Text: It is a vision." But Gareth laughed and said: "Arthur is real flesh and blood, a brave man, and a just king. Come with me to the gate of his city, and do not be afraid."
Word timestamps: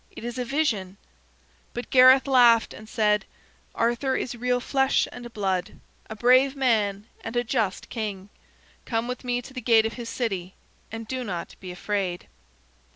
It 0.09 0.23
is 0.23 0.39
a 0.39 0.45
vision." 0.45 0.97
But 1.75 1.91
Gareth 1.91 2.25
laughed 2.25 2.73
and 2.73 2.89
said: 2.89 3.23
"Arthur 3.75 4.15
is 4.15 4.33
real 4.33 4.59
flesh 4.59 5.07
and 5.11 5.31
blood, 5.31 5.79
a 6.09 6.15
brave 6.15 6.55
man, 6.55 7.05
and 7.23 7.35
a 7.35 7.43
just 7.43 7.87
king. 7.89 8.29
Come 8.85 9.07
with 9.07 9.23
me 9.23 9.43
to 9.43 9.53
the 9.53 9.61
gate 9.61 9.85
of 9.85 9.93
his 9.93 10.09
city, 10.09 10.55
and 10.91 11.07
do 11.07 11.23
not 11.23 11.53
be 11.59 11.69
afraid." 11.71 12.25